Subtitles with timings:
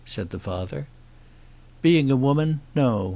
[0.03, 0.87] said the father.
[1.83, 3.09] "Being a woman, no.